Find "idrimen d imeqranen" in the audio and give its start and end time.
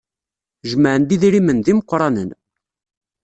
1.15-2.29